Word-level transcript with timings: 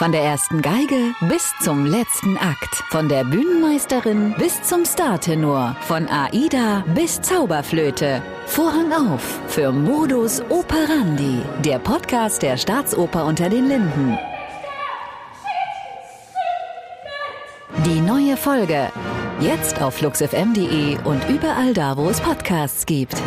Von 0.00 0.12
der 0.12 0.22
ersten 0.22 0.62
Geige 0.62 1.14
bis 1.28 1.52
zum 1.60 1.84
letzten 1.84 2.38
Akt. 2.38 2.82
Von 2.88 3.10
der 3.10 3.22
Bühnenmeisterin 3.22 4.34
bis 4.38 4.62
zum 4.62 4.86
Startenor. 4.86 5.76
Von 5.82 6.08
Aida 6.08 6.82
bis 6.94 7.20
Zauberflöte. 7.20 8.22
Vorhang 8.46 8.94
auf 8.94 9.20
für 9.48 9.70
Modus 9.70 10.40
Operandi. 10.48 11.42
Der 11.62 11.78
Podcast 11.80 12.40
der 12.40 12.56
Staatsoper 12.56 13.26
unter 13.26 13.50
den 13.50 13.68
Linden. 13.68 14.18
Die 17.84 18.00
neue 18.00 18.38
Folge. 18.38 18.88
Jetzt 19.38 19.82
auf 19.82 19.96
fluxfm.de 19.96 20.96
und 21.04 21.28
überall 21.28 21.74
da, 21.74 21.98
wo 21.98 22.08
es 22.08 22.22
Podcasts 22.22 22.86
gibt. 22.86 23.20